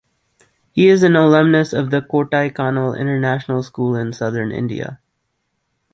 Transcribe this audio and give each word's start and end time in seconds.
He 0.71 0.87
is 0.87 1.03
an 1.03 1.15
alumnus 1.15 1.73
of 1.73 1.91
the 1.91 2.01
Kodaikanal 2.01 2.97
International 2.99 3.61
School 3.61 3.95
in 3.95 4.13
southern 4.13 4.51
India. 4.51 4.99